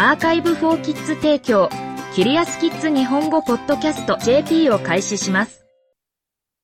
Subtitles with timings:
[0.00, 1.68] アーカイブフォーキッズ提供、
[2.14, 5.66] キリアスキッズ日本語ポッドキャスト JP を開始します。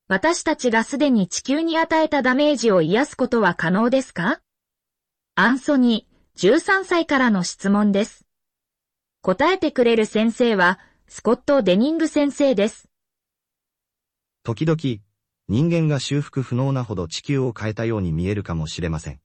[0.07, 4.39] 私たちがすでに地球に与えたダメージを癒すことは可能ですか？
[5.35, 8.25] アンソニー、13歳からの質問です。
[9.21, 10.79] 答えてくれる先生は、
[11.09, 12.87] スコット・デニング先生です。
[14.43, 14.79] 時々、
[15.49, 19.19] 人間が修復不能なほど地球を変えたように見えるかもしれません。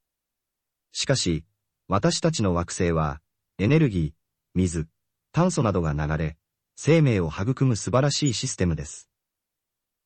[0.91, 1.45] しかし、
[1.87, 3.21] 私たちの惑星は、
[3.63, 4.13] エネルギー、
[4.55, 4.89] 水、
[5.33, 6.39] 炭素などが流れ、
[6.77, 9.11] 生命を育む素晴らしいシステムです。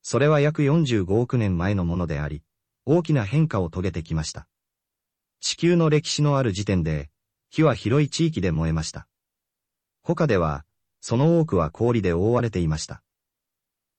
[0.01, 2.43] それは約45億年前のものであり、
[2.85, 4.49] 大きな変化を遂げてきました。
[5.39, 7.09] 地球の歴史のある時点で、
[7.49, 9.07] 火は広い地域で燃えました。
[10.01, 10.65] 他では、
[10.99, 13.03] その多くは氷で覆われていました。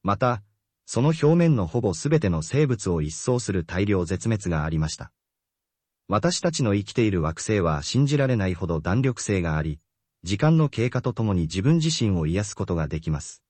[0.02, 0.42] また、
[0.84, 5.12] その表面のほぼすべての生物を一掃する大量絶滅がありました。
[6.08, 9.80] 私たちの生きている惑星は信じられないほど弾力性があり、
[10.22, 13.42] 時間の経過とともに自分自身を癒すことができます。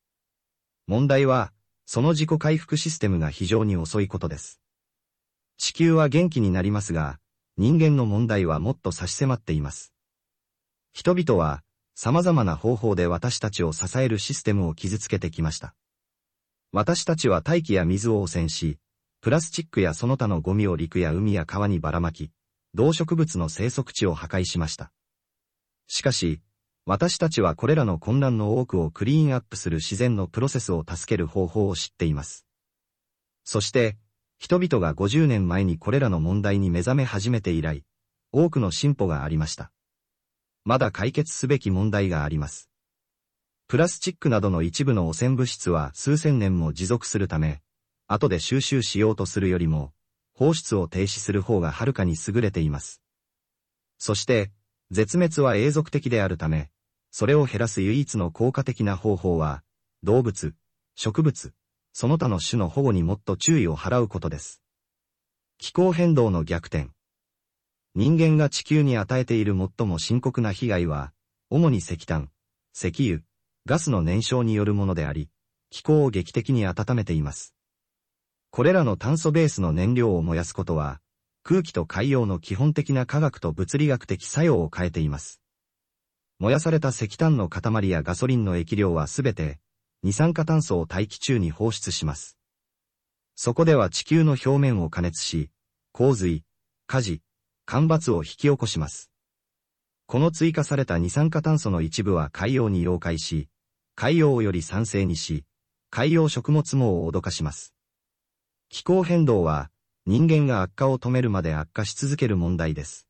[0.87, 1.53] 問題は、
[1.85, 4.61] その自己回復システムが非常に遅いことです。
[5.59, 7.19] 地球は元気になりますが、
[7.59, 9.93] 人間の問題はもっと差し迫っています。
[10.95, 11.63] 人々は、
[11.95, 15.75] 様々な方法で私たちを支えるシステムを傷つけてきました。
[16.73, 18.79] 私たちは大気や水を汚染し、
[19.21, 22.31] プラスチックやその他のゴミを陸や海や川にばらまき、
[22.77, 24.93] 動植物の生息地を破壊しました。
[25.89, 26.43] しかし、
[26.85, 32.47] 私たちはこれらの混乱の多くをクリーンアップする自然のプロセスを助ける方法を知っています。
[33.45, 33.97] そして、
[34.39, 37.83] 人々が50年前にこれらの問題に目覚め始めて以来、
[38.31, 39.73] 多くの進歩がありました。
[40.67, 42.69] まだ解決すべき問題があります。
[43.69, 47.63] プラスチックなどの一部の汚染物質は数千年も持続するため、
[48.07, 49.95] 後で収集しようとするよりも、
[50.39, 53.01] 放出を停止する方がはるかに優れています。
[53.97, 54.53] そして、
[54.91, 56.71] 絶滅は永続的であるため、
[57.11, 59.63] それを減らす唯一の効果的な方法は、
[60.03, 60.55] 動物、
[60.95, 61.55] 植物、
[61.95, 64.61] その他の種の保護にもっと注意を払うことです。
[65.57, 66.91] 気候変動の逆転。
[67.95, 71.15] 人間が地球に与えている最も深刻な被害は、
[71.49, 72.31] 主に石炭、
[72.75, 73.23] 石油、
[73.65, 75.31] ガスの燃焼によるものであり、
[75.71, 77.56] 気候を劇的に温めています。
[78.57, 80.99] これらの炭素ベースの燃料を燃やすことは、
[81.43, 85.43] 空気と海洋の基本的な科学と物理学的作用を変えています。
[86.39, 89.59] 燃やされた石炭の塊やガソリンの液量はすべて、
[90.03, 92.39] 二酸化炭素を大気中に放出します。
[93.35, 95.51] そこでは地球の表面を加熱し、
[95.93, 96.43] 洪水、
[96.87, 97.21] 火事、
[97.67, 99.11] 干ばつを引き起こします。
[100.07, 103.51] この追加された二酸化炭素の一部は海洋に溶解し、
[103.97, 105.45] 海洋をより酸性にし、
[105.91, 107.76] 海洋食物網を脅かします。
[108.77, 109.71] 気候変動は
[110.05, 113.07] 人間が悪化を止めるまで悪化し続ける問題です。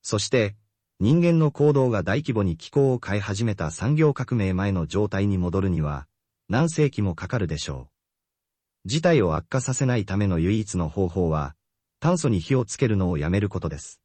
[0.00, 0.56] そして、
[0.98, 6.06] 人間の行動が大規模に気候を変え始めた産業革命前の状態に戻るには、
[6.48, 7.90] 何世紀もかかるでしょ
[8.86, 8.88] う。
[8.88, 11.54] 事態を悪化させないための唯一の方法は、
[12.00, 14.00] 炭素に火をつけるのをやめることです。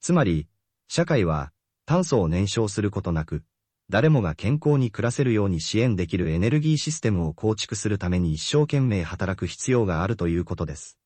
[0.00, 0.46] つまり、
[0.86, 1.50] 社会は
[1.84, 3.42] 炭素を燃焼することなく、
[3.90, 10.98] 誰もが健康に暮らせるように支援できるエネルギーシステムを構築するために一生懸命働く必要があるということです。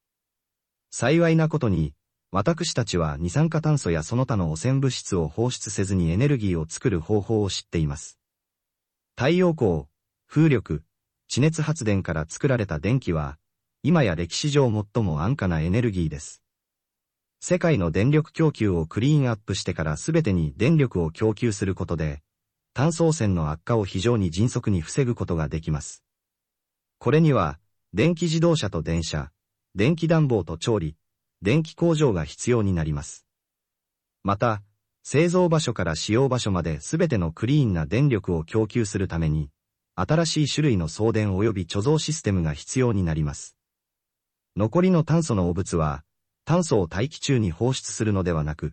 [0.91, 1.94] 幸いなことに、
[2.31, 8.19] 私たちは二酸化炭素やその他の汚染物質を放出せずにエネルギーを作る方法を知っています。
[9.17, 9.84] 太陽光、
[10.28, 10.84] 風力、
[11.27, 13.38] 地熱発電から作られた電気は、
[13.83, 16.43] 今や歴史上最も安価なエネルギーです。
[17.41, 22.22] 世界の電力供給をクリーンアップしてから全てに電力を供給することで、
[22.78, 26.05] 炭素汚染の悪化を非常に迅速に防ぐことができます。
[27.00, 27.59] これには、
[27.93, 29.33] 電気自動車と電車、
[29.75, 30.94] 電気暖房と調理、
[31.43, 33.27] 電気工場が必要になります。
[34.22, 34.62] また、
[35.03, 39.50] 製造場所から使用場所まで全てのクリーンな電力を供給するために、
[39.97, 43.56] 新しい種類の送電及び貯蔵システムが必要になります。
[44.55, 46.05] 残りの炭素の汚物は、
[46.44, 48.72] 炭素を大気中に放出するのではなく、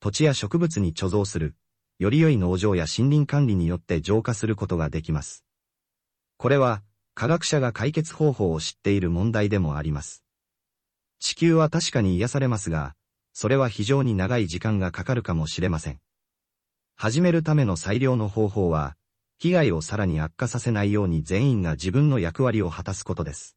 [0.00, 1.54] 土地や植物に貯蔵する、
[1.98, 5.44] より良い農場や森林管理によって浄化することができます。
[6.38, 6.82] これは、
[7.14, 10.24] 科学者が解決方法を知っている問題でもあります。
[11.20, 12.96] 地球は確かに癒されますが、
[13.32, 16.00] それは非常に長い時間がかかるかもしれません。
[16.96, 18.96] 始めるための最良の方法は、
[19.38, 23.56] 被害をさらに悪化させないように全員が自分の役割を果たすことです。